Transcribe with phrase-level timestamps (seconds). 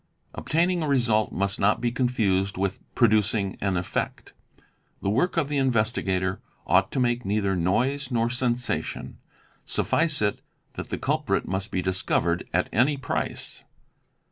[0.33, 4.33] "Obtaining a result' must not be confused with 'producing an effect."
[5.03, 9.19] The work of the investigator ought to make neither noise nor sensation:
[9.63, 10.41] suffice it
[10.73, 13.61] that the culprit must be discovered at any price.